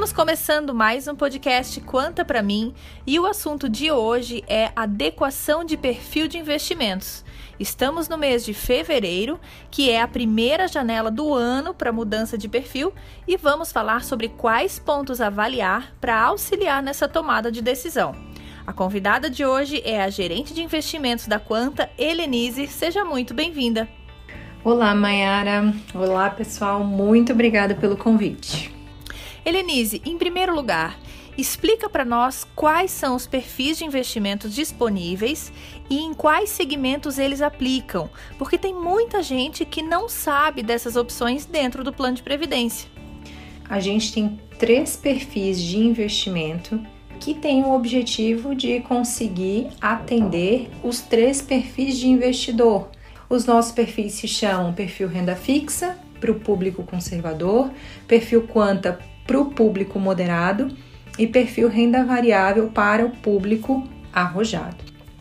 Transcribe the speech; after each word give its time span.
Estamos 0.00 0.16
começando 0.16 0.74
mais 0.74 1.06
um 1.06 1.14
podcast 1.14 1.78
Quanta 1.82 2.24
para 2.24 2.42
mim 2.42 2.72
e 3.06 3.20
o 3.20 3.26
assunto 3.26 3.68
de 3.68 3.92
hoje 3.92 4.42
é 4.48 4.72
adequação 4.74 5.62
de 5.62 5.76
perfil 5.76 6.26
de 6.26 6.38
investimentos. 6.38 7.22
Estamos 7.58 8.08
no 8.08 8.16
mês 8.16 8.42
de 8.42 8.54
fevereiro, 8.54 9.38
que 9.70 9.90
é 9.90 10.00
a 10.00 10.08
primeira 10.08 10.66
janela 10.66 11.10
do 11.10 11.34
ano 11.34 11.74
para 11.74 11.92
mudança 11.92 12.38
de 12.38 12.48
perfil, 12.48 12.94
e 13.28 13.36
vamos 13.36 13.72
falar 13.72 14.02
sobre 14.02 14.28
quais 14.28 14.78
pontos 14.78 15.20
avaliar 15.20 15.94
para 16.00 16.18
auxiliar 16.18 16.82
nessa 16.82 17.06
tomada 17.06 17.52
de 17.52 17.60
decisão. 17.60 18.16
A 18.66 18.72
convidada 18.72 19.28
de 19.28 19.44
hoje 19.44 19.82
é 19.84 20.02
a 20.02 20.08
gerente 20.08 20.54
de 20.54 20.62
investimentos 20.62 21.26
da 21.26 21.38
Quanta, 21.38 21.90
Helenise. 21.98 22.68
Seja 22.68 23.04
muito 23.04 23.34
bem-vinda. 23.34 23.86
Olá, 24.64 24.94
Mayara. 24.94 25.74
Olá, 25.94 26.30
pessoal. 26.30 26.82
Muito 26.82 27.34
obrigada 27.34 27.74
pelo 27.74 27.98
convite. 27.98 28.79
Helenise, 29.50 30.00
em 30.06 30.16
primeiro 30.16 30.54
lugar, 30.54 30.96
explica 31.36 31.88
para 31.88 32.04
nós 32.04 32.46
quais 32.54 32.92
são 32.92 33.16
os 33.16 33.26
perfis 33.26 33.78
de 33.78 33.84
investimentos 33.84 34.54
disponíveis 34.54 35.52
e 35.90 35.98
em 35.98 36.14
quais 36.14 36.50
segmentos 36.50 37.18
eles 37.18 37.42
aplicam, 37.42 38.08
porque 38.38 38.56
tem 38.56 38.72
muita 38.72 39.22
gente 39.22 39.64
que 39.64 39.82
não 39.82 40.08
sabe 40.08 40.62
dessas 40.62 40.94
opções 40.94 41.46
dentro 41.46 41.82
do 41.82 41.92
plano 41.92 42.16
de 42.16 42.22
previdência. 42.22 42.88
A 43.68 43.80
gente 43.80 44.12
tem 44.12 44.40
três 44.56 44.96
perfis 44.96 45.60
de 45.60 45.78
investimento 45.78 46.80
que 47.18 47.34
têm 47.34 47.64
o 47.64 47.72
objetivo 47.72 48.54
de 48.54 48.80
conseguir 48.80 49.68
atender 49.80 50.70
os 50.82 51.00
três 51.00 51.42
perfis 51.42 51.98
de 51.98 52.08
investidor. 52.08 52.88
Os 53.28 53.46
nossos 53.46 53.72
perfis 53.72 54.14
se 54.14 54.28
chamam 54.28 54.72
perfil 54.72 55.08
renda 55.08 55.34
fixa 55.34 55.98
para 56.20 56.30
o 56.30 56.38
público 56.38 56.84
conservador, 56.84 57.70
perfil 58.06 58.46
quanta 58.46 58.98
para 59.26 59.40
o 59.40 59.46
público 59.46 59.98
moderado 59.98 60.68
e 61.18 61.26
perfil 61.26 61.68
renda 61.68 62.04
variável 62.04 62.68
para 62.68 63.04
o 63.04 63.10
público 63.10 63.86
arrojado. 64.12 64.76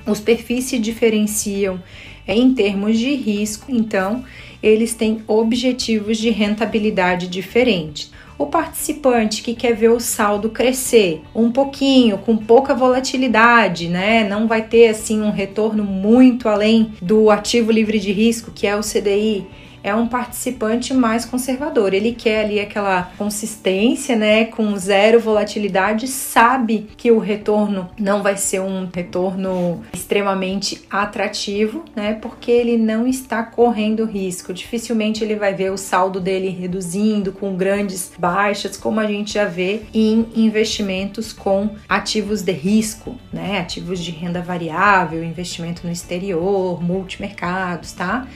Os 0.06 0.19
perfis 0.19 0.66
se 0.66 0.80
diferenciam 0.80 1.81
em 2.28 2.53
termos 2.53 2.97
de 2.97 3.14
risco, 3.16 3.72
então 3.72 4.23
eles 4.61 4.94
têm 4.94 5.22
objetivos 5.28 6.17
de 6.17 6.30
rentabilidade 6.30 7.28
diferentes. 7.28 8.11
O 8.38 8.45
participante 8.45 9.41
que 9.41 9.53
quer 9.53 9.73
ver 9.75 9.89
o 9.89 10.00
saldo 10.00 10.50
crescer 10.50 11.22
um 11.36 11.52
pouquinho, 11.52 12.17
com 12.19 12.38
pouca 12.38 12.73
volatilidade, 12.73 13.89
né? 13.89 14.28
Não 14.28 14.47
vai 14.47 14.61
ter 14.61 14.88
assim 14.88 15.22
um 15.22 15.31
retorno 15.31 15.84
muito 15.84 16.47
além 16.47 16.94
do 17.02 17.30
ativo 17.30 17.72
livre 17.72 18.00
de 18.00 18.13
risco, 18.13 18.52
que 18.52 18.66
é 18.66 18.75
o 18.75 18.81
CDI 18.81 19.45
é 19.83 19.94
um 19.94 20.08
participante 20.08 20.94
mais 20.94 21.25
conservador. 21.25 21.94
Ele 21.94 22.13
quer 22.13 22.45
ali 22.45 22.59
aquela 22.59 23.11
consistência, 23.17 24.16
né, 24.16 24.45
com 24.45 24.75
zero 24.77 25.19
volatilidade, 25.19 26.08
sabe 26.08 26.88
que 26.97 27.11
o 27.11 27.19
retorno 27.19 27.89
não 28.00 28.22
vai 28.22 28.38
ser 28.38 28.61
um 28.61 28.88
retorno 28.94 29.83
extremamente 29.94 30.81
atrativo, 30.89 31.83
né, 31.95 32.13
porque 32.13 32.52
ele 32.52 32.77
não 32.77 33.07
está 33.07 33.44
correndo 33.44 34.05
risco. 34.05 34.53
Dificilmente 34.53 35.23
ele 35.23 35.35
vai 35.35 35.53
ver 35.53 35.72
o 35.72 35.77
saldo 35.77 36.19
dele 36.19 36.50
reduzindo 36.50 37.31
com 37.31 37.55
grandes 37.55 38.11
baixas, 38.17 38.77
como 38.77 39.00
a 39.00 39.05
gente 39.05 39.33
já 39.33 39.45
vê 39.45 39.81
em 39.94 40.27
investimentos 40.35 41.33
com 41.33 41.69
ativos 41.88 42.41
de 42.41 42.52
risco, 42.52 43.16
né, 43.31 43.59
ativos 43.59 44.00
de 44.00 44.11
renda 44.11 44.41
variável, 44.41 45.23
investimento 45.23 45.85
no 45.85 45.91
exterior, 45.91 46.81
multimercados, 46.83 47.94
tá? 47.94 48.27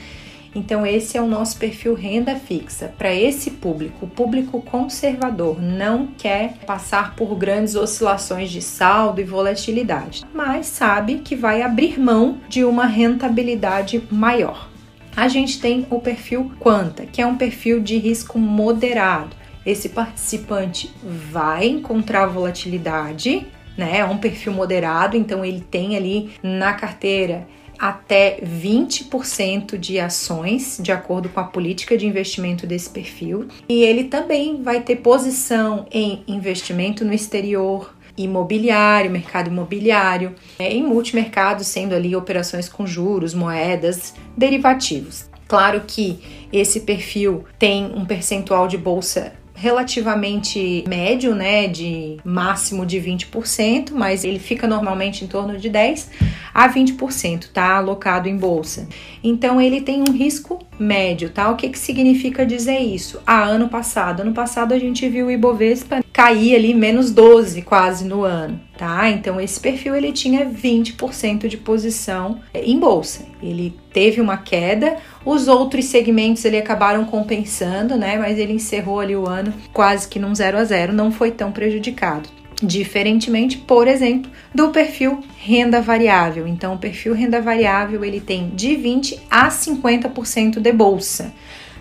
Então, 0.54 0.86
esse 0.86 1.18
é 1.18 1.22
o 1.22 1.26
nosso 1.26 1.58
perfil 1.58 1.94
renda 1.94 2.36
fixa. 2.36 2.94
Para 2.96 3.12
esse 3.12 3.50
público, 3.50 4.06
o 4.06 4.08
público 4.08 4.62
conservador 4.62 5.60
não 5.60 6.06
quer 6.06 6.54
passar 6.64 7.16
por 7.16 7.34
grandes 7.34 7.74
oscilações 7.74 8.50
de 8.50 8.62
saldo 8.62 9.20
e 9.20 9.24
volatilidade, 9.24 10.24
mas 10.32 10.66
sabe 10.66 11.18
que 11.18 11.34
vai 11.34 11.60
abrir 11.62 11.98
mão 11.98 12.38
de 12.48 12.64
uma 12.64 12.86
rentabilidade 12.86 14.02
maior. 14.10 14.68
A 15.16 15.28
gente 15.28 15.60
tem 15.60 15.86
o 15.90 16.00
perfil 16.00 16.52
Quanta, 16.58 17.06
que 17.06 17.22
é 17.22 17.26
um 17.26 17.36
perfil 17.36 17.80
de 17.80 17.98
risco 17.98 18.38
moderado. 18.38 19.36
Esse 19.64 19.88
participante 19.88 20.92
vai 21.02 21.66
encontrar 21.66 22.26
volatilidade, 22.26 23.46
né? 23.76 23.98
É 23.98 24.04
um 24.04 24.18
perfil 24.18 24.52
moderado, 24.52 25.16
então 25.16 25.44
ele 25.44 25.60
tem 25.60 25.96
ali 25.96 26.32
na 26.42 26.74
carteira 26.74 27.46
até 27.78 28.40
20% 28.40 29.76
de 29.76 29.98
ações, 29.98 30.78
de 30.80 30.92
acordo 30.92 31.28
com 31.28 31.40
a 31.40 31.44
política 31.44 31.96
de 31.96 32.06
investimento 32.06 32.66
desse 32.66 32.90
perfil. 32.90 33.48
E 33.68 33.82
ele 33.82 34.04
também 34.04 34.62
vai 34.62 34.80
ter 34.80 34.96
posição 34.96 35.86
em 35.90 36.22
investimento 36.26 37.04
no 37.04 37.12
exterior, 37.12 37.94
imobiliário, 38.16 39.10
mercado 39.10 39.48
imobiliário, 39.48 40.34
é, 40.58 40.72
em 40.72 40.82
multimercado, 40.82 41.64
sendo 41.64 41.94
ali 41.94 42.14
operações 42.14 42.68
com 42.68 42.86
juros, 42.86 43.34
moedas, 43.34 44.14
derivativos. 44.36 45.28
Claro 45.46 45.82
que 45.86 46.20
esse 46.52 46.80
perfil 46.80 47.44
tem 47.58 47.92
um 47.94 48.04
percentual 48.04 48.66
de 48.66 48.78
bolsa 48.78 49.34
relativamente 49.54 50.84
médio, 50.88 51.34
né, 51.34 51.68
de 51.68 52.18
máximo 52.24 52.84
de 52.84 52.98
20%, 52.98 53.92
mas 53.92 54.24
ele 54.24 54.38
fica 54.38 54.66
normalmente 54.66 55.24
em 55.24 55.28
torno 55.28 55.56
de 55.56 55.70
10 55.70 56.10
a 56.52 56.68
20%, 56.68 57.48
tá? 57.52 57.76
Alocado 57.76 58.28
em 58.28 58.36
bolsa. 58.36 58.88
Então 59.22 59.60
ele 59.60 59.80
tem 59.80 60.02
um 60.08 60.12
risco 60.12 60.58
médio, 60.78 61.30
tá? 61.30 61.50
O 61.50 61.56
que 61.56 61.68
que 61.68 61.78
significa 61.78 62.44
dizer 62.44 62.78
isso? 62.78 63.20
Ah, 63.26 63.44
ano 63.44 63.68
passado, 63.68 64.20
ano 64.20 64.32
passado 64.32 64.74
a 64.74 64.78
gente 64.78 65.08
viu 65.08 65.26
o 65.26 65.30
Ibovespa 65.30 66.04
cair 66.12 66.56
ali 66.56 66.74
menos 66.74 67.10
12 67.10 67.62
quase 67.62 68.04
no 68.04 68.22
ano, 68.22 68.60
tá? 68.76 69.08
Então 69.08 69.40
esse 69.40 69.58
perfil 69.60 69.94
ele 69.94 70.12
tinha 70.12 70.46
20% 70.46 71.48
de 71.48 71.56
posição 71.56 72.40
em 72.52 72.78
bolsa. 72.78 73.26
Ele 73.42 73.74
teve 73.92 74.20
uma 74.20 74.36
queda, 74.36 74.96
os 75.24 75.48
outros 75.48 75.86
segmentos 75.86 76.44
ele 76.44 76.58
acabaram 76.58 77.04
compensando, 77.04 77.96
né? 77.96 78.16
Mas 78.16 78.38
ele 78.38 78.54
encerrou 78.54 79.00
ali 79.00 79.16
o 79.16 79.26
ano 79.26 79.52
quase 79.72 80.08
que 80.08 80.18
num 80.18 80.34
0 80.34 80.58
a 80.58 80.64
0, 80.64 80.92
não 80.92 81.10
foi 81.12 81.30
tão 81.30 81.52
prejudicado. 81.52 82.28
Diferentemente, 82.62 83.58
por 83.58 83.88
exemplo, 83.88 84.30
do 84.54 84.68
perfil 84.70 85.20
renda 85.38 85.82
variável. 85.82 86.46
Então, 86.46 86.74
o 86.74 86.78
perfil 86.78 87.12
renda 87.12 87.40
variável 87.40 88.04
ele 88.04 88.20
tem 88.20 88.50
de 88.54 88.76
20 88.76 89.20
a 89.30 89.48
50% 89.48 90.60
de 90.60 90.72
bolsa 90.72 91.32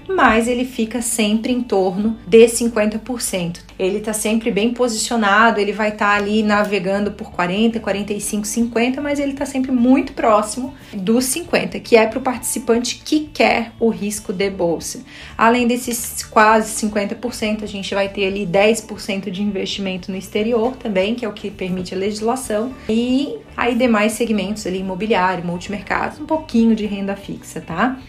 mas 0.07 0.47
ele 0.47 0.65
fica 0.65 1.01
sempre 1.01 1.51
em 1.51 1.61
torno 1.61 2.17
de 2.27 2.45
50%. 2.45 3.59
Ele 3.77 3.97
está 3.97 4.13
sempre 4.13 4.51
bem 4.51 4.73
posicionado, 4.73 5.59
ele 5.59 5.71
vai 5.71 5.89
estar 5.89 6.11
tá 6.11 6.15
ali 6.15 6.43
navegando 6.43 7.11
por 7.11 7.31
40, 7.31 7.79
45, 7.79 8.45
50, 8.45 9.01
mas 9.01 9.19
ele 9.19 9.31
está 9.31 9.45
sempre 9.45 9.71
muito 9.71 10.13
próximo 10.13 10.73
dos 10.93 11.25
50, 11.25 11.79
que 11.79 11.95
é 11.95 12.05
para 12.05 12.19
o 12.19 12.21
participante 12.21 13.01
que 13.03 13.29
quer 13.33 13.71
o 13.79 13.89
risco 13.89 14.31
de 14.31 14.49
bolsa. 14.49 15.01
Além 15.37 15.67
desses 15.67 16.23
quase 16.23 16.87
50%, 16.87 17.63
a 17.63 17.67
gente 17.67 17.93
vai 17.93 18.09
ter 18.09 18.25
ali 18.25 18.45
10% 18.45 19.29
de 19.29 19.41
investimento 19.41 20.11
no 20.11 20.17
exterior 20.17 20.75
também, 20.75 21.15
que 21.15 21.25
é 21.25 21.27
o 21.27 21.33
que 21.33 21.49
permite 21.49 21.93
a 21.93 21.97
legislação, 21.97 22.73
e 22.87 23.37
aí 23.57 23.75
demais 23.75 24.13
segmentos 24.13 24.65
ali 24.67 24.79
imobiliário, 24.79 25.43
multimercados, 25.45 26.19
um 26.19 26.25
pouquinho 26.25 26.75
de 26.75 26.85
renda 26.85 27.15
fixa, 27.15 27.59
tá? 27.59 27.99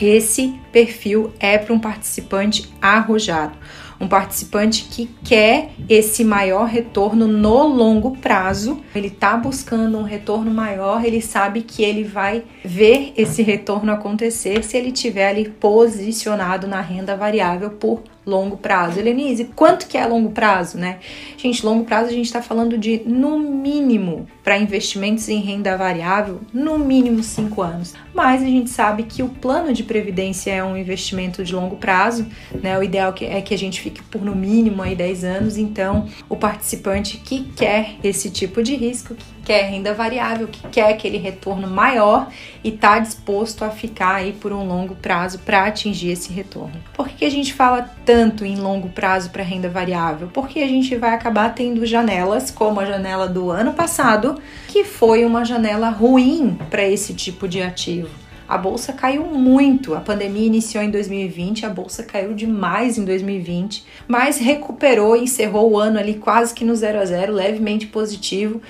Esse 0.00 0.54
perfil 0.72 1.32
é 1.38 1.58
para 1.58 1.74
um 1.74 1.78
participante 1.78 2.72
arrojado, 2.80 3.56
um 4.00 4.08
participante 4.08 4.84
que 4.84 5.10
quer 5.22 5.72
esse 5.88 6.24
maior 6.24 6.66
retorno 6.66 7.26
no 7.26 7.66
longo 7.66 8.16
prazo. 8.16 8.80
Ele 8.94 9.08
está 9.08 9.36
buscando 9.36 9.98
um 9.98 10.02
retorno 10.02 10.50
maior, 10.50 11.04
ele 11.04 11.20
sabe 11.20 11.60
que 11.60 11.82
ele 11.82 12.02
vai 12.02 12.42
ver 12.64 13.12
esse 13.14 13.42
retorno 13.42 13.92
acontecer 13.92 14.64
se 14.64 14.76
ele 14.76 14.90
tiver 14.90 15.28
ali 15.28 15.50
posicionado 15.50 16.66
na 16.66 16.80
renda 16.80 17.14
variável 17.14 17.70
por 17.72 18.02
longo 18.26 18.56
prazo. 18.56 18.98
Helenise, 18.98 19.50
quanto 19.56 19.86
que 19.86 19.96
é 19.96 20.06
longo 20.06 20.30
prazo, 20.30 20.78
né? 20.78 20.98
Gente, 21.36 21.64
longo 21.64 21.84
prazo 21.84 22.10
a 22.10 22.12
gente 22.12 22.26
está 22.26 22.42
falando 22.42 22.76
de 22.76 23.02
no 23.06 23.38
mínimo 23.38 24.26
para 24.44 24.58
investimentos 24.58 25.28
em 25.28 25.40
renda 25.40 25.76
variável, 25.76 26.40
no 26.52 26.78
mínimo 26.78 27.22
5 27.22 27.62
anos. 27.62 27.94
Mas 28.14 28.42
a 28.42 28.46
gente 28.46 28.70
sabe 28.70 29.04
que 29.04 29.22
o 29.22 29.28
plano 29.28 29.72
de 29.72 29.82
previdência 29.82 30.50
é 30.50 30.62
um 30.62 30.76
investimento 30.76 31.42
de 31.44 31.54
longo 31.54 31.76
prazo, 31.76 32.26
né? 32.62 32.78
O 32.78 32.82
ideal 32.82 33.14
é 33.20 33.40
que 33.40 33.54
a 33.54 33.58
gente 33.58 33.80
fique 33.80 34.02
por 34.02 34.22
no 34.22 34.34
mínimo 34.34 34.82
aí 34.82 34.94
10 34.94 35.24
anos, 35.24 35.56
então 35.58 36.06
o 36.28 36.36
participante 36.36 37.16
que 37.18 37.44
quer 37.56 37.96
esse 38.02 38.30
tipo 38.30 38.62
de 38.62 38.74
risco, 38.76 39.14
que 39.14 39.24
quer 39.50 39.68
renda 39.68 39.92
variável, 39.92 40.46
que 40.46 40.60
quer 40.68 40.92
aquele 40.92 41.18
retorno 41.18 41.66
maior 41.66 42.28
e 42.62 42.68
está 42.68 43.00
disposto 43.00 43.64
a 43.64 43.70
ficar 43.70 44.14
aí 44.14 44.32
por 44.32 44.52
um 44.52 44.64
longo 44.64 44.94
prazo 44.94 45.40
para 45.40 45.64
atingir 45.64 46.12
esse 46.12 46.32
retorno. 46.32 46.74
Por 46.94 47.08
que 47.08 47.24
a 47.24 47.30
gente 47.30 47.52
fala 47.52 47.92
tanto 48.06 48.44
em 48.44 48.54
longo 48.54 48.90
prazo 48.90 49.30
para 49.30 49.42
renda 49.42 49.68
variável? 49.68 50.30
Porque 50.32 50.60
a 50.60 50.68
gente 50.68 50.94
vai 50.94 51.14
acabar 51.14 51.52
tendo 51.52 51.84
janelas, 51.84 52.52
como 52.52 52.78
a 52.78 52.84
janela 52.84 53.26
do 53.26 53.50
ano 53.50 53.72
passado, 53.72 54.40
que 54.68 54.84
foi 54.84 55.24
uma 55.24 55.44
janela 55.44 55.88
ruim 55.88 56.56
para 56.70 56.86
esse 56.86 57.12
tipo 57.12 57.48
de 57.48 57.60
ativo 57.60 58.20
a 58.50 58.58
bolsa 58.58 58.92
caiu 58.92 59.26
muito. 59.26 59.94
A 59.94 60.00
pandemia 60.00 60.44
iniciou 60.44 60.82
em 60.82 60.90
2020, 60.90 61.64
a 61.64 61.68
bolsa 61.68 62.02
caiu 62.02 62.34
demais 62.34 62.98
em 62.98 63.04
2020, 63.04 63.84
mas 64.08 64.38
recuperou 64.38 65.16
e 65.16 65.22
encerrou 65.22 65.70
o 65.70 65.78
ano 65.78 66.00
ali 66.00 66.14
quase 66.14 66.52
que 66.52 66.64
no 66.64 66.74
zero 66.74 66.98
a 66.98 67.04
zero, 67.04 67.32
levemente 67.32 67.86
positivo. 67.86 68.60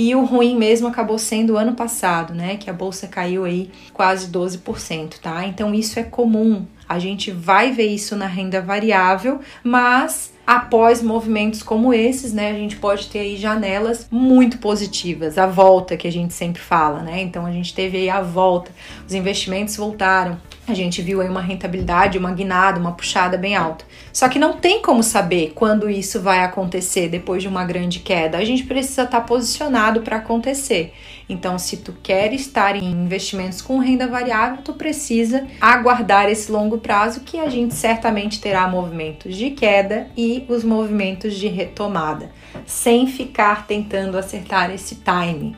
E 0.00 0.14
o 0.14 0.24
ruim 0.24 0.56
mesmo 0.56 0.88
acabou 0.88 1.18
sendo 1.18 1.52
o 1.52 1.56
ano 1.58 1.74
passado, 1.74 2.32
né? 2.32 2.56
Que 2.56 2.70
a 2.70 2.72
bolsa 2.72 3.06
caiu 3.06 3.44
aí 3.44 3.70
quase 3.92 4.28
12%, 4.32 5.18
tá? 5.20 5.44
Então 5.44 5.74
isso 5.74 5.98
é 5.98 6.02
comum. 6.02 6.64
A 6.88 6.98
gente 6.98 7.30
vai 7.30 7.70
ver 7.70 7.88
isso 7.88 8.16
na 8.16 8.26
renda 8.26 8.62
variável, 8.62 9.40
mas 9.62 10.32
após 10.46 11.02
movimentos 11.02 11.62
como 11.62 11.92
esses, 11.92 12.32
né, 12.32 12.50
a 12.50 12.54
gente 12.54 12.76
pode 12.76 13.08
ter 13.08 13.18
aí 13.18 13.36
janelas 13.36 14.08
muito 14.10 14.56
positivas, 14.56 15.36
a 15.36 15.46
volta 15.46 15.98
que 15.98 16.08
a 16.08 16.10
gente 16.10 16.32
sempre 16.32 16.62
fala, 16.62 17.02
né? 17.02 17.20
Então 17.20 17.44
a 17.44 17.52
gente 17.52 17.74
teve 17.74 17.98
aí 17.98 18.08
a 18.08 18.22
volta, 18.22 18.72
os 19.06 19.12
investimentos 19.12 19.76
voltaram, 19.76 20.40
a 20.70 20.74
gente 20.74 21.02
viu 21.02 21.20
aí 21.20 21.28
uma 21.28 21.40
rentabilidade, 21.40 22.18
uma 22.18 22.32
guinada, 22.32 22.78
uma 22.78 22.92
puxada 22.92 23.36
bem 23.36 23.56
alta. 23.56 23.84
Só 24.12 24.28
que 24.28 24.38
não 24.38 24.54
tem 24.54 24.80
como 24.80 25.02
saber 25.02 25.52
quando 25.54 25.90
isso 25.90 26.20
vai 26.20 26.44
acontecer 26.44 27.08
depois 27.08 27.42
de 27.42 27.48
uma 27.48 27.64
grande 27.64 28.00
queda. 28.00 28.38
A 28.38 28.44
gente 28.44 28.64
precisa 28.64 29.02
estar 29.02 29.20
posicionado 29.22 30.02
para 30.02 30.16
acontecer. 30.16 30.94
Então, 31.28 31.58
se 31.58 31.76
tu 31.76 31.94
quer 32.02 32.32
estar 32.32 32.74
em 32.74 32.90
investimentos 32.90 33.62
com 33.62 33.78
renda 33.78 34.06
variável, 34.06 34.62
tu 34.64 34.74
precisa 34.74 35.46
aguardar 35.60 36.28
esse 36.28 36.50
longo 36.50 36.78
prazo 36.78 37.20
que 37.20 37.38
a 37.38 37.48
gente 37.48 37.74
certamente 37.74 38.40
terá 38.40 38.66
movimentos 38.66 39.36
de 39.36 39.50
queda 39.50 40.08
e 40.16 40.44
os 40.48 40.64
movimentos 40.64 41.34
de 41.34 41.46
retomada, 41.46 42.32
sem 42.66 43.06
ficar 43.06 43.66
tentando 43.66 44.18
acertar 44.18 44.70
esse 44.70 44.96
time. 44.96 45.56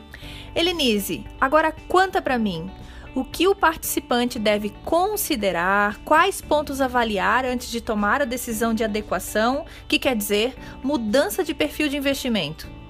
Elenise, 0.55 1.25
agora 1.41 1.73
conta 1.87 2.21
para 2.21 2.37
mim, 2.37 2.69
o 3.15 3.23
que 3.23 3.47
o 3.47 3.55
participante 3.55 4.39
deve 4.39 4.69
considerar, 4.83 5.97
quais 6.03 6.41
pontos 6.41 6.81
avaliar 6.81 7.45
antes 7.45 7.69
de 7.69 7.81
tomar 7.81 8.21
a 8.21 8.25
decisão 8.25 8.73
de 8.73 8.83
adequação, 8.83 9.65
que 9.87 9.99
quer 9.99 10.15
dizer 10.15 10.55
mudança 10.83 11.43
de 11.43 11.53
perfil 11.53 11.89
de 11.89 11.97
investimento. 11.97 12.82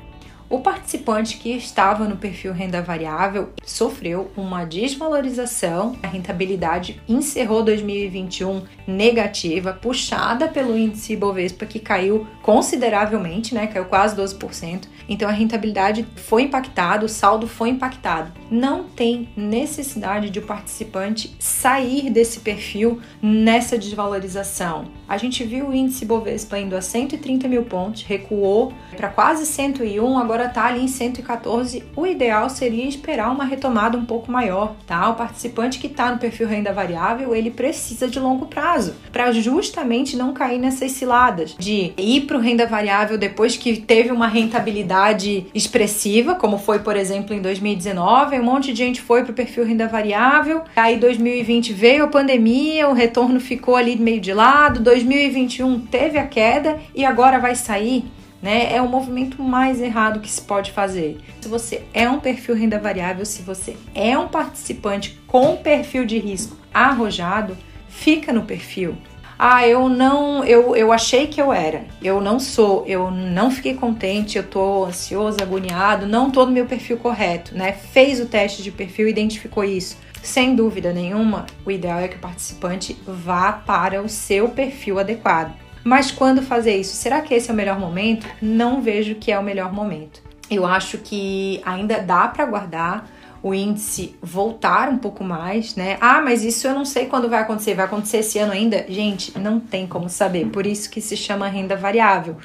O 0.54 0.60
participante 0.60 1.38
que 1.38 1.50
estava 1.50 2.08
no 2.08 2.16
perfil 2.16 2.54
renda 2.54 2.80
variável 2.80 3.50
sofreu 3.64 4.30
uma 4.38 4.66
desvalorização, 4.66 5.96
a 6.04 6.06
rentabilidade 6.06 7.02
encerrou 7.10 7.64
2021 7.64 8.62
negativa, 8.86 9.74
puxada 9.74 10.48
pelo 10.48 10.78
índice 10.78 11.16
Bovespa 11.16 11.66
que 11.66 11.80
caiu 11.80 12.28
consideravelmente, 12.44 13.56
né? 13.56 13.66
Caiu 13.66 13.86
quase 13.86 14.16
12%. 14.16 14.84
Então 15.10 15.28
a 15.28 15.32
rentabilidade 15.32 16.06
foi 16.16 16.44
impactada, 16.44 17.04
o 17.04 17.10
saldo 17.10 17.48
foi 17.48 17.70
impactado. 17.70 18.32
Não 18.52 18.84
tem 18.84 19.30
necessidade 19.36 20.30
de 20.30 20.38
o 20.38 20.44
participante 20.44 21.36
sair 21.40 22.12
desse 22.12 22.42
perfil 22.42 23.02
nessa 23.20 23.76
desvalorização. 23.76 24.86
A 25.08 25.18
gente 25.18 25.44
viu 25.44 25.70
o 25.70 25.74
índice 25.74 26.06
Bovespa 26.06 26.60
indo 26.60 26.76
a 26.76 26.82
130 26.82 27.48
mil 27.48 27.64
pontos, 27.64 28.04
recuou 28.04 28.72
para 28.96 29.10
quase 29.10 29.48
101, 29.48 30.18
agora 30.18 30.43
agora 30.44 30.48
está 30.48 30.66
ali 30.66 30.84
em 30.84 30.88
114, 30.88 31.84
o 31.96 32.06
ideal 32.06 32.50
seria 32.50 32.88
esperar 32.88 33.32
uma 33.32 33.46
retomada 33.46 33.98
um 33.98 34.06
pouco 34.06 34.32
maior, 34.32 34.76
tá? 34.86 35.10
O 35.10 35.16
participante 35.16 35.80
que 35.80 35.88
está 35.88 36.12
no 36.12 36.18
perfil 36.18 36.48
renda 36.48 36.74
variável, 36.74 37.36
ele 37.36 37.52
precisa 37.52 38.08
de 38.08 38.20
longo 38.20 38.48
prazo, 38.48 38.96
para 39.12 39.32
justamente 39.32 40.16
não 40.16 40.34
cair 40.34 40.60
nessas 40.60 40.92
ciladas 40.92 41.56
de 41.58 41.94
ir 41.98 42.22
para 42.22 42.38
o 42.38 42.40
renda 42.40 42.66
variável 42.66 43.18
depois 43.18 43.56
que 43.56 43.78
teve 43.78 44.12
uma 44.12 44.28
rentabilidade 44.28 45.46
expressiva, 45.54 46.36
como 46.36 46.58
foi, 46.58 46.80
por 46.80 46.96
exemplo, 46.96 47.34
em 47.34 47.42
2019, 47.42 48.40
um 48.40 48.44
monte 48.44 48.74
de 48.74 48.78
gente 48.78 49.02
foi 49.02 49.24
para 49.24 49.32
o 49.32 49.36
perfil 49.36 49.66
renda 49.66 49.88
variável, 49.88 50.64
aí 50.76 50.98
2020 50.98 51.74
veio 51.74 52.06
a 52.06 52.08
pandemia, 52.08 52.90
o 52.90 52.94
retorno 52.94 53.40
ficou 53.40 53.76
ali 53.76 53.96
meio 53.96 54.20
de 54.20 54.34
lado, 54.34 54.80
2021 54.82 55.80
teve 55.82 56.18
a 56.18 56.28
queda 56.28 56.80
e 56.96 57.06
agora 57.06 57.40
vai 57.40 57.56
sair 57.56 58.06
né? 58.44 58.76
É 58.76 58.82
o 58.82 58.90
movimento 58.90 59.42
mais 59.42 59.80
errado 59.82 60.20
que 60.20 60.30
se 60.30 60.42
pode 60.42 60.72
fazer. 60.72 61.18
Se 61.40 61.48
você 61.48 61.84
é 61.94 62.10
um 62.10 62.20
perfil 62.20 62.56
renda 62.56 62.78
variável, 62.78 63.26
se 63.26 63.42
você 63.42 63.78
é 63.96 64.18
um 64.18 64.28
participante 64.28 65.18
com 65.26 65.56
perfil 65.56 66.06
de 66.06 66.20
risco 66.20 66.58
arrojado, 66.74 67.58
fica 67.88 68.34
no 68.34 68.44
perfil. 68.44 68.98
Ah, 69.40 69.68
eu 69.68 69.90
não, 69.90 70.44
eu, 70.44 70.76
eu 70.76 70.92
achei 70.92 71.28
que 71.28 71.42
eu 71.42 71.52
era, 71.52 71.86
eu 72.02 72.22
não 72.22 72.40
sou, 72.40 72.86
eu 72.86 73.10
não 73.10 73.50
fiquei 73.50 73.74
contente, 73.74 74.38
eu 74.38 74.44
tô 74.44 74.86
ansioso, 74.86 75.38
agoniado, 75.42 76.06
não 76.06 76.30
tô 76.30 76.46
no 76.46 76.52
meu 76.52 76.66
perfil 76.66 76.98
correto, 76.98 77.56
né? 77.56 77.74
Fez 77.74 78.20
o 78.20 78.26
teste 78.26 78.62
de 78.62 78.72
perfil, 78.72 79.08
identificou 79.08 79.64
isso. 79.64 79.98
Sem 80.22 80.56
dúvida 80.56 80.94
nenhuma, 80.94 81.46
o 81.66 81.72
ideal 81.72 82.00
é 82.00 82.08
que 82.08 82.16
o 82.16 82.20
participante 82.20 82.98
vá 83.06 83.52
para 83.52 84.02
o 84.02 84.08
seu 84.08 84.50
perfil 84.50 85.00
adequado. 85.00 85.63
Mas 85.84 86.12
quando 86.12 86.42
fazer 86.42 86.78
isso? 86.78 86.96
Será 86.96 87.22
que 87.22 87.34
esse 87.34 87.50
é 87.50 87.54
o 87.54 87.58
melhor 87.58 87.80
momento? 87.80 88.26
Não 88.42 88.82
vejo 88.82 89.16
que 89.16 89.32
é 89.32 89.38
o 89.38 89.44
melhor 89.44 89.74
momento. 89.74 90.22
Eu 90.50 90.66
acho 90.66 90.98
que 91.00 91.62
ainda 91.66 92.00
dá 92.00 92.28
para 92.28 92.46
guardar 92.46 93.10
o 93.42 93.54
índice 93.54 94.16
voltar 94.22 94.88
um 94.88 94.98
pouco 94.98 95.22
mais, 95.24 95.76
né? 95.76 95.98
Ah, 96.00 96.22
mas 96.22 96.46
isso 96.46 96.66
eu 96.66 96.74
não 96.74 96.86
sei 96.86 97.08
quando 97.08 97.30
vai 97.30 97.42
acontecer. 97.42 97.76
Vai 97.76 97.86
acontecer 97.86 98.20
esse 98.20 98.40
ano 98.40 98.54
ainda? 98.54 98.86
Gente, 98.88 99.38
não 99.38 99.60
tem 99.60 99.86
como 99.86 100.10
saber. 100.10 100.48
Por 100.48 100.66
isso 100.66 100.90
que 100.90 101.02
se 101.02 101.18
chama 101.18 101.50
renda 101.50 101.76
variável. 101.76 102.38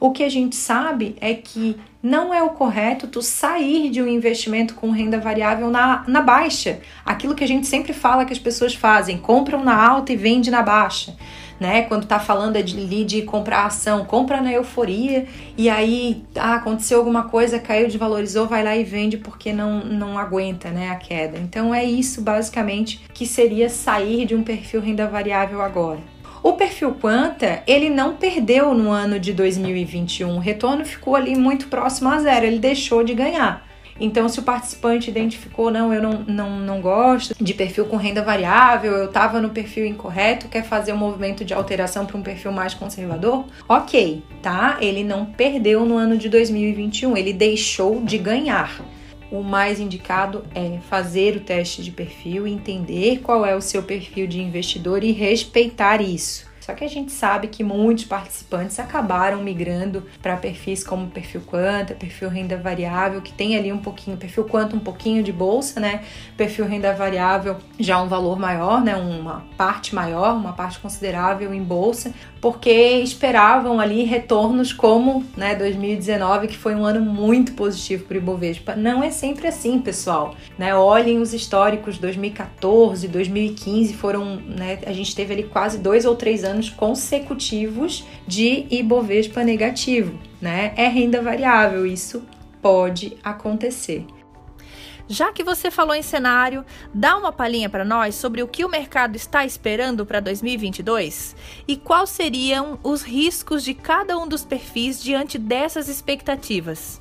O 0.00 0.10
que 0.12 0.22
a 0.22 0.28
gente 0.28 0.56
sabe 0.56 1.16
é 1.20 1.34
que 1.34 1.76
não 2.02 2.32
é 2.32 2.42
o 2.42 2.50
correto 2.50 3.06
tu 3.06 3.20
sair 3.20 3.90
de 3.90 4.00
um 4.00 4.06
investimento 4.06 4.74
com 4.74 4.90
renda 4.90 5.18
variável 5.18 5.70
na, 5.70 6.04
na 6.06 6.20
baixa. 6.20 6.80
Aquilo 7.04 7.34
que 7.34 7.44
a 7.44 7.48
gente 7.48 7.66
sempre 7.66 7.92
fala 7.92 8.24
que 8.24 8.32
as 8.32 8.38
pessoas 8.38 8.74
fazem, 8.74 9.18
compram 9.18 9.64
na 9.64 9.74
alta 9.74 10.12
e 10.12 10.16
vendem 10.16 10.50
na 10.50 10.62
baixa 10.62 11.16
né? 11.58 11.82
Quando 11.82 12.06
tá 12.06 12.18
falando 12.18 12.62
de, 12.62 13.04
de 13.04 13.22
comprar 13.22 13.66
ação, 13.66 14.04
compra 14.04 14.40
na 14.40 14.52
euforia 14.52 15.26
e 15.56 15.68
aí 15.68 16.24
ah, 16.34 16.54
aconteceu 16.54 16.98
alguma 16.98 17.24
coisa, 17.24 17.58
caiu, 17.58 17.86
desvalorizou, 17.86 18.46
vai 18.46 18.62
lá 18.62 18.76
e 18.76 18.84
vende 18.84 19.16
porque 19.16 19.52
não, 19.52 19.84
não 19.84 20.18
aguenta, 20.18 20.70
né, 20.70 20.90
a 20.90 20.96
queda. 20.96 21.38
Então 21.38 21.74
é 21.74 21.84
isso 21.84 22.22
basicamente 22.22 23.00
que 23.12 23.26
seria 23.26 23.68
sair 23.68 24.26
de 24.26 24.34
um 24.34 24.42
perfil 24.42 24.80
renda 24.80 25.06
variável 25.06 25.62
agora. 25.62 26.00
O 26.42 26.52
perfil 26.52 26.94
Quanta, 27.00 27.62
ele 27.66 27.90
não 27.90 28.14
perdeu 28.14 28.72
no 28.72 28.90
ano 28.90 29.18
de 29.18 29.32
2021, 29.32 30.36
o 30.36 30.38
retorno 30.38 30.84
ficou 30.84 31.16
ali 31.16 31.34
muito 31.34 31.66
próximo 31.66 32.08
a 32.08 32.20
zero, 32.20 32.46
ele 32.46 32.58
deixou 32.58 33.02
de 33.02 33.14
ganhar. 33.14 33.66
Então, 33.98 34.28
se 34.28 34.38
o 34.38 34.42
participante 34.42 35.10
identificou, 35.10 35.70
não, 35.70 35.92
eu 35.92 36.02
não, 36.02 36.24
não, 36.26 36.58
não 36.58 36.80
gosto 36.80 37.34
de 37.42 37.54
perfil 37.54 37.86
com 37.86 37.96
renda 37.96 38.22
variável, 38.22 38.92
eu 38.92 39.06
estava 39.06 39.40
no 39.40 39.50
perfil 39.50 39.86
incorreto, 39.86 40.48
quer 40.48 40.64
fazer 40.64 40.92
um 40.92 40.98
movimento 40.98 41.44
de 41.44 41.54
alteração 41.54 42.04
para 42.04 42.16
um 42.16 42.22
perfil 42.22 42.52
mais 42.52 42.74
conservador, 42.74 43.46
ok, 43.68 44.22
tá? 44.42 44.76
Ele 44.80 45.02
não 45.02 45.24
perdeu 45.24 45.84
no 45.84 45.96
ano 45.96 46.16
de 46.18 46.28
2021, 46.28 47.16
ele 47.16 47.32
deixou 47.32 48.02
de 48.02 48.18
ganhar. 48.18 48.80
O 49.30 49.42
mais 49.42 49.80
indicado 49.80 50.44
é 50.54 50.78
fazer 50.88 51.36
o 51.36 51.40
teste 51.40 51.82
de 51.82 51.90
perfil, 51.90 52.46
entender 52.46 53.20
qual 53.22 53.44
é 53.44 53.56
o 53.56 53.60
seu 53.60 53.82
perfil 53.82 54.26
de 54.26 54.40
investidor 54.40 55.02
e 55.02 55.10
respeitar 55.10 56.00
isso. 56.00 56.45
Só 56.66 56.74
que 56.74 56.82
a 56.82 56.88
gente 56.88 57.12
sabe 57.12 57.46
que 57.46 57.62
muitos 57.62 58.06
participantes 58.06 58.80
acabaram 58.80 59.40
migrando 59.40 60.02
para 60.20 60.36
perfis 60.36 60.82
como 60.82 61.06
perfil 61.06 61.40
quanta, 61.46 61.94
perfil 61.94 62.28
renda 62.28 62.56
variável, 62.56 63.22
que 63.22 63.32
tem 63.32 63.56
ali 63.56 63.72
um 63.72 63.78
pouquinho, 63.78 64.16
perfil 64.16 64.42
quanta 64.42 64.74
um 64.74 64.80
pouquinho 64.80 65.22
de 65.22 65.30
bolsa, 65.32 65.78
né? 65.78 66.02
Perfil 66.36 66.66
renda 66.66 66.92
variável 66.92 67.58
já 67.78 68.02
um 68.02 68.08
valor 68.08 68.36
maior, 68.36 68.82
né? 68.82 68.96
Uma 68.96 69.44
parte 69.56 69.94
maior, 69.94 70.34
uma 70.34 70.54
parte 70.54 70.80
considerável 70.80 71.54
em 71.54 71.62
bolsa, 71.62 72.12
porque 72.40 72.98
esperavam 72.98 73.78
ali 73.78 74.02
retornos 74.02 74.72
como, 74.72 75.24
né, 75.36 75.54
2019, 75.54 76.48
que 76.48 76.56
foi 76.56 76.74
um 76.74 76.84
ano 76.84 77.00
muito 77.00 77.52
positivo 77.52 78.04
para 78.06 78.14
o 78.16 78.18
Ibovespa. 78.18 78.74
Não 78.74 79.04
é 79.04 79.10
sempre 79.12 79.46
assim, 79.46 79.78
pessoal, 79.78 80.34
né? 80.58 80.74
Olhem 80.74 81.20
os 81.20 81.32
históricos 81.32 81.96
2014, 81.98 83.06
2015 83.06 83.94
foram, 83.94 84.36
né, 84.36 84.80
a 84.84 84.92
gente 84.92 85.14
teve 85.14 85.32
ali 85.32 85.42
quase 85.44 85.78
dois 85.78 86.04
ou 86.04 86.16
três 86.16 86.42
anos 86.42 86.55
anos 86.56 86.70
consecutivos 86.70 88.04
de 88.26 88.66
Ibovespa 88.70 89.44
negativo, 89.44 90.18
né? 90.40 90.72
É 90.76 90.88
renda 90.88 91.20
variável, 91.20 91.86
isso 91.86 92.24
pode 92.62 93.16
acontecer. 93.22 94.06
Já 95.08 95.32
que 95.32 95.44
você 95.44 95.70
falou 95.70 95.94
em 95.94 96.02
cenário, 96.02 96.64
dá 96.92 97.16
uma 97.16 97.30
palhinha 97.30 97.70
para 97.70 97.84
nós 97.84 98.16
sobre 98.16 98.42
o 98.42 98.48
que 98.48 98.64
o 98.64 98.68
mercado 98.68 99.14
está 99.14 99.44
esperando 99.44 100.04
para 100.04 100.18
2022 100.18 101.36
e 101.68 101.76
quais 101.76 102.10
seriam 102.10 102.76
os 102.82 103.02
riscos 103.02 103.62
de 103.62 103.72
cada 103.72 104.18
um 104.18 104.26
dos 104.26 104.44
perfis 104.44 105.00
diante 105.00 105.38
dessas 105.38 105.86
expectativas. 105.86 107.00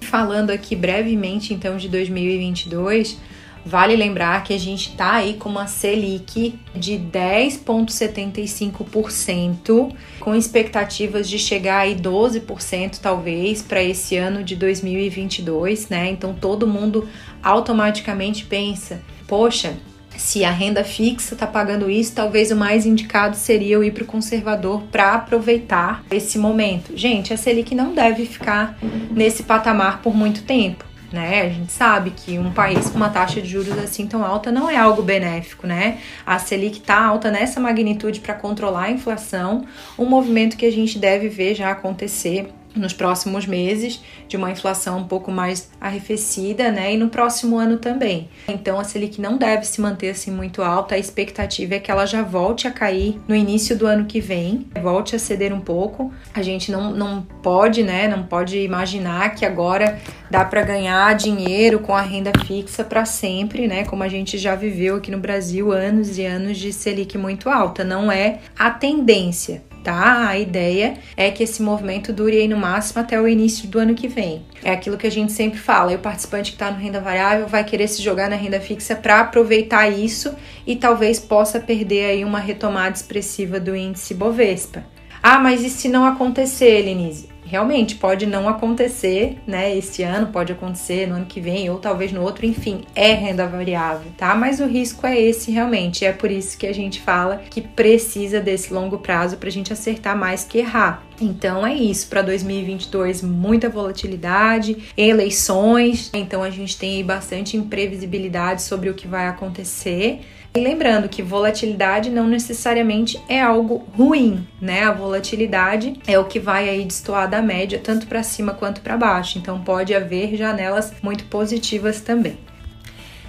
Falando 0.00 0.50
aqui 0.50 0.76
brevemente 0.76 1.52
então 1.52 1.76
de 1.76 1.88
2022, 1.88 3.18
Vale 3.64 3.96
lembrar 3.96 4.44
que 4.44 4.52
a 4.52 4.58
gente 4.58 4.90
está 4.90 5.12
aí 5.12 5.32
com 5.34 5.48
uma 5.48 5.66
Selic 5.66 6.58
de 6.74 6.98
10,75%, 6.98 9.94
com 10.20 10.34
expectativas 10.34 11.26
de 11.28 11.38
chegar 11.38 11.78
aí 11.78 11.96
12% 11.96 12.98
talvez 13.00 13.62
para 13.62 13.82
esse 13.82 14.16
ano 14.16 14.44
de 14.44 14.54
2022, 14.54 15.88
né? 15.88 16.10
Então 16.10 16.34
todo 16.34 16.66
mundo 16.66 17.08
automaticamente 17.42 18.44
pensa: 18.44 19.00
poxa, 19.26 19.74
se 20.16 20.44
a 20.44 20.50
renda 20.50 20.84
fixa 20.84 21.34
está 21.34 21.46
pagando 21.46 21.90
isso, 21.90 22.14
talvez 22.14 22.50
o 22.50 22.56
mais 22.56 22.86
indicado 22.86 23.36
seria 23.36 23.76
eu 23.76 23.82
ir 23.82 23.92
para 23.92 24.04
o 24.04 24.06
conservador 24.06 24.82
para 24.92 25.14
aproveitar 25.14 26.04
esse 26.10 26.38
momento. 26.38 26.96
Gente, 26.96 27.32
a 27.32 27.36
Selic 27.36 27.74
não 27.74 27.94
deve 27.94 28.26
ficar 28.26 28.78
nesse 29.10 29.42
patamar 29.42 30.02
por 30.02 30.14
muito 30.14 30.42
tempo. 30.42 30.84
Né? 31.14 31.42
A 31.42 31.48
gente 31.48 31.70
sabe 31.70 32.10
que 32.10 32.40
um 32.40 32.50
país 32.50 32.90
com 32.90 32.96
uma 32.96 33.08
taxa 33.08 33.40
de 33.40 33.48
juros 33.48 33.78
assim 33.78 34.04
tão 34.04 34.24
alta 34.24 34.50
não 34.50 34.68
é 34.68 34.76
algo 34.76 35.00
benéfico, 35.00 35.64
né? 35.64 35.98
A 36.26 36.40
Selic 36.40 36.78
está 36.78 37.04
alta 37.06 37.30
nessa 37.30 37.60
magnitude 37.60 38.18
para 38.18 38.34
controlar 38.34 38.86
a 38.86 38.90
inflação, 38.90 39.64
um 39.96 40.06
movimento 40.06 40.56
que 40.56 40.66
a 40.66 40.72
gente 40.72 40.98
deve 40.98 41.28
ver 41.28 41.54
já 41.54 41.70
acontecer 41.70 42.52
nos 42.74 42.92
próximos 42.92 43.46
meses, 43.46 44.02
de 44.26 44.36
uma 44.36 44.50
inflação 44.50 44.98
um 44.98 45.04
pouco 45.04 45.30
mais 45.30 45.70
arrefecida, 45.80 46.70
né? 46.70 46.94
E 46.94 46.96
no 46.96 47.08
próximo 47.08 47.56
ano 47.56 47.78
também. 47.78 48.28
Então 48.48 48.78
a 48.78 48.84
Selic 48.84 49.20
não 49.20 49.36
deve 49.36 49.66
se 49.66 49.80
manter 49.80 50.10
assim 50.10 50.30
muito 50.30 50.62
alta. 50.62 50.94
A 50.94 50.98
expectativa 50.98 51.74
é 51.74 51.78
que 51.78 51.90
ela 51.90 52.06
já 52.06 52.22
volte 52.22 52.66
a 52.66 52.70
cair 52.70 53.20
no 53.28 53.34
início 53.34 53.76
do 53.76 53.86
ano 53.86 54.04
que 54.04 54.20
vem, 54.20 54.66
volte 54.82 55.14
a 55.14 55.18
ceder 55.18 55.52
um 55.52 55.60
pouco. 55.60 56.12
A 56.34 56.42
gente 56.42 56.70
não, 56.72 56.90
não 56.90 57.22
pode, 57.42 57.82
né? 57.82 58.08
Não 58.08 58.24
pode 58.24 58.58
imaginar 58.58 59.34
que 59.34 59.44
agora 59.44 60.00
dá 60.30 60.44
para 60.44 60.62
ganhar 60.62 61.14
dinheiro 61.14 61.78
com 61.78 61.94
a 61.94 62.02
renda 62.02 62.32
fixa 62.44 62.82
para 62.82 63.04
sempre, 63.04 63.68
né? 63.68 63.84
Como 63.84 64.02
a 64.02 64.08
gente 64.08 64.36
já 64.38 64.54
viveu 64.54 64.96
aqui 64.96 65.10
no 65.10 65.18
Brasil 65.18 65.72
anos 65.72 66.18
e 66.18 66.24
anos 66.24 66.58
de 66.58 66.72
Selic 66.72 67.16
muito 67.16 67.48
alta. 67.48 67.84
Não 67.84 68.10
é 68.10 68.40
a 68.58 68.70
tendência 68.70 69.62
tá? 69.84 70.28
A 70.28 70.38
ideia 70.38 70.94
é 71.16 71.30
que 71.30 71.42
esse 71.42 71.62
movimento 71.62 72.12
dure 72.12 72.38
aí 72.38 72.48
no 72.48 72.56
máximo 72.56 73.02
até 73.02 73.20
o 73.20 73.28
início 73.28 73.68
do 73.68 73.78
ano 73.78 73.94
que 73.94 74.08
vem. 74.08 74.42
É 74.64 74.72
aquilo 74.72 74.96
que 74.96 75.06
a 75.06 75.10
gente 75.10 75.32
sempre 75.32 75.58
fala, 75.58 75.92
e 75.92 75.96
o 75.96 75.98
participante 75.98 76.50
que 76.50 76.56
está 76.56 76.70
no 76.70 76.78
renda 76.78 77.00
variável 77.00 77.46
vai 77.46 77.62
querer 77.62 77.86
se 77.86 78.02
jogar 78.02 78.30
na 78.30 78.36
renda 78.36 78.58
fixa 78.58 78.96
para 78.96 79.20
aproveitar 79.20 79.88
isso 79.88 80.34
e 80.66 80.74
talvez 80.74 81.20
possa 81.20 81.60
perder 81.60 82.06
aí 82.06 82.24
uma 82.24 82.40
retomada 82.40 82.96
expressiva 82.96 83.60
do 83.60 83.76
índice 83.76 84.14
Bovespa. 84.14 84.84
Ah, 85.22 85.38
mas 85.38 85.62
e 85.62 85.70
se 85.70 85.88
não 85.88 86.04
acontecer, 86.04 86.82
Lenise? 86.82 87.33
Realmente 87.54 87.94
pode 87.94 88.26
não 88.26 88.48
acontecer, 88.48 89.38
né? 89.46 89.76
Esse 89.76 90.02
ano 90.02 90.26
pode 90.26 90.52
acontecer 90.52 91.06
no 91.06 91.14
ano 91.14 91.26
que 91.26 91.40
vem 91.40 91.70
ou 91.70 91.78
talvez 91.78 92.10
no 92.10 92.20
outro, 92.20 92.44
enfim, 92.44 92.82
é 92.96 93.12
renda 93.12 93.46
variável, 93.46 94.10
tá? 94.16 94.34
Mas 94.34 94.58
o 94.58 94.66
risco 94.66 95.06
é 95.06 95.20
esse 95.20 95.52
realmente, 95.52 96.04
é 96.04 96.12
por 96.12 96.32
isso 96.32 96.58
que 96.58 96.66
a 96.66 96.74
gente 96.74 97.00
fala 97.00 97.42
que 97.48 97.60
precisa 97.60 98.40
desse 98.40 98.74
longo 98.74 98.98
prazo 98.98 99.36
para 99.36 99.48
a 99.48 99.52
gente 99.52 99.72
acertar 99.72 100.18
mais 100.18 100.42
que 100.42 100.58
errar. 100.58 101.04
Então 101.20 101.66
é 101.66 101.74
isso, 101.74 102.08
para 102.08 102.22
2022 102.22 103.22
muita 103.22 103.68
volatilidade, 103.68 104.88
eleições, 104.96 106.10
então 106.12 106.42
a 106.42 106.50
gente 106.50 106.76
tem 106.76 107.04
bastante 107.04 107.56
imprevisibilidade 107.56 108.62
sobre 108.62 108.90
o 108.90 108.94
que 108.94 109.06
vai 109.06 109.28
acontecer. 109.28 110.20
E 110.56 110.60
lembrando 110.60 111.08
que 111.08 111.20
volatilidade 111.20 112.10
não 112.10 112.28
necessariamente 112.28 113.20
é 113.28 113.40
algo 113.40 113.84
ruim, 113.96 114.46
né? 114.60 114.84
A 114.84 114.92
volatilidade 114.92 115.94
é 116.06 116.16
o 116.16 116.26
que 116.26 116.38
vai 116.38 116.68
aí 116.68 116.84
destoar 116.84 117.28
da 117.28 117.42
média, 117.42 117.80
tanto 117.82 118.06
para 118.06 118.22
cima 118.22 118.54
quanto 118.54 118.80
para 118.80 118.96
baixo. 118.96 119.36
Então 119.36 119.60
pode 119.60 119.92
haver 119.92 120.36
janelas 120.36 120.92
muito 121.02 121.24
positivas 121.24 122.00
também. 122.00 122.38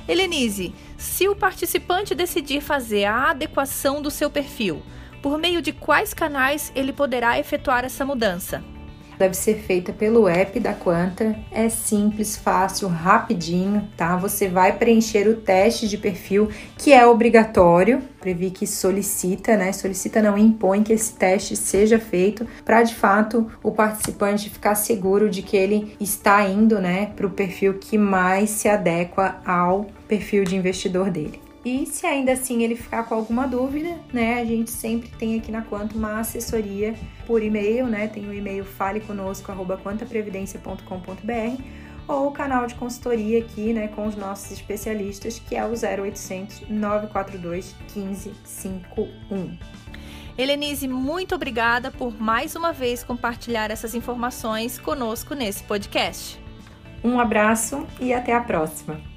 Helenise, 0.08 0.72
se 1.00 1.28
o 1.28 1.36
participante 1.36 2.14
decidir 2.14 2.62
fazer 2.62 3.06
a 3.06 3.32
adequação 3.32 4.04
do 4.04 4.12
seu 4.12 4.30
perfil, 4.30 4.84
por 5.26 5.40
meio 5.40 5.60
de 5.60 5.72
quais 5.74 6.14
canais 6.14 6.72
ele 6.76 6.94
poderá 6.94 7.40
efetuar 7.40 7.84
essa 7.84 8.06
mudança? 8.06 8.64
deve 9.18 9.34
ser 9.34 9.56
feita 9.56 9.94
pelo 9.94 10.28
app 10.28 10.60
da 10.60 10.74
Quanta. 10.74 11.36
É 11.50 11.70
simples, 11.70 12.36
fácil, 12.36 12.90
rapidinho, 12.90 13.90
tá? 13.96 14.18
Você 14.18 14.50
vai 14.50 14.78
preencher 14.78 15.26
o 15.28 15.38
teste 15.38 15.88
de 15.88 15.98
perfil, 15.98 16.50
que 16.78 16.92
é 16.92 17.08
obrigatório. 17.08 18.02
Previ 18.20 18.52
que 18.52 18.68
solicita, 18.68 19.56
né? 19.56 19.72
Solicita 19.72 20.22
não 20.22 20.38
impõe 20.38 20.84
que 20.84 20.92
esse 20.92 21.14
teste 21.14 21.56
seja 21.56 21.98
feito 21.98 22.46
para 22.66 22.84
de 22.84 22.94
fato 22.94 23.50
o 23.64 23.72
participante 23.72 24.50
ficar 24.50 24.76
seguro 24.76 25.30
de 25.30 25.42
que 25.42 25.56
ele 25.56 25.96
está 25.98 26.46
indo, 26.46 26.80
né, 26.80 27.14
para 27.16 27.26
o 27.26 27.32
perfil 27.32 27.76
que 27.76 27.98
mais 27.98 28.50
se 28.50 28.68
adequa 28.68 29.38
ao 29.46 29.86
perfil 30.10 30.44
de 30.44 30.58
investidor 30.58 31.10
dele. 31.10 31.45
E 31.66 31.86
se 31.88 32.06
ainda 32.06 32.34
assim 32.34 32.62
ele 32.62 32.76
ficar 32.76 33.06
com 33.06 33.16
alguma 33.16 33.48
dúvida, 33.48 33.98
né, 34.14 34.40
a 34.40 34.46
gente 34.46 34.70
sempre 34.70 35.10
tem 35.10 35.40
aqui 35.40 35.52
na 35.52 35.64
Quanto 35.64 35.98
uma 35.98 36.20
assessoria 36.20 36.94
por 37.26 37.42
e-mail, 37.42 37.88
né? 37.88 38.08
Tem 38.08 38.30
o 38.30 38.34
e-mail 38.34 38.64
faleconosco@quantaprevidencia.com.br 38.64 41.64
ou 42.08 42.28
o 42.28 42.32
canal 42.32 42.68
de 42.68 42.76
consultoria 42.76 43.40
aqui, 43.40 43.74
né, 43.74 43.88
com 43.88 44.06
os 44.06 44.16
nossos 44.16 44.52
especialistas, 44.52 45.40
que 45.40 45.56
é 45.56 45.66
o 45.66 45.74
0800 45.76 46.70
942 46.70 47.76
1551. 47.96 49.58
Helenise, 50.38 50.88
muito 50.88 51.34
obrigada 51.34 51.90
por 51.90 52.16
mais 52.22 52.56
uma 52.56 52.72
vez 52.72 53.04
compartilhar 53.04 53.72
essas 53.72 53.96
informações 53.96 54.78
conosco 54.78 55.34
nesse 55.34 55.64
podcast. 55.64 56.40
Um 57.04 57.20
abraço 57.20 57.88
e 58.00 58.14
até 58.14 58.34
a 58.34 58.42
próxima. 58.42 59.15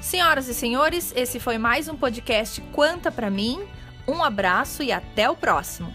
Senhoras 0.00 0.48
e 0.48 0.54
senhores, 0.54 1.12
esse 1.16 1.40
foi 1.40 1.58
mais 1.58 1.88
um 1.88 1.96
podcast 1.96 2.60
Quanta 2.72 3.10
para 3.10 3.30
mim. 3.30 3.62
Um 4.06 4.22
abraço 4.22 4.82
e 4.82 4.92
até 4.92 5.30
o 5.30 5.36
próximo. 5.36 5.94